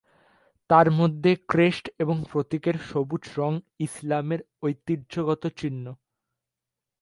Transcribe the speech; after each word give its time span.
তার 0.69 0.87
মধ্যে 0.91 1.31
ক্রেস্ট 1.47 1.85
ও 2.01 2.11
প্রতীকের 2.31 2.75
সবুজ 2.89 3.23
রঙ 3.37 3.53
ইসলামের 3.79 4.41
ঐতিহ্যগত 4.63 5.43
চিহ্ন। 5.59 5.85